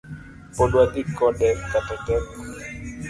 Pod 0.55 0.71
wadhi 0.77 1.01
kode 1.17 1.49
kata 1.71 1.95
tek 2.05 2.25